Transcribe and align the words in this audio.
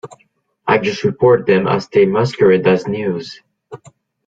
I 0.67 0.79
just 0.79 1.03
report 1.03 1.45
them 1.45 1.67
as 1.67 1.87
they 1.87 2.07
masquerade 2.07 2.65
as 2.65 2.87
news. 2.87 3.39